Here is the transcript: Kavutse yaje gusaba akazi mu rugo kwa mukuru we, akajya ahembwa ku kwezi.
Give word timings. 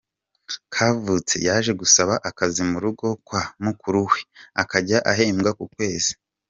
Kavutse 0.73 1.35
yaje 1.47 1.71
gusaba 1.81 2.13
akazi 2.29 2.61
mu 2.69 2.77
rugo 2.83 3.07
kwa 3.27 3.41
mukuru 3.65 3.99
we, 4.09 4.19
akajya 4.61 4.97
ahembwa 5.11 5.51
ku 5.57 5.65
kwezi. 5.75 6.11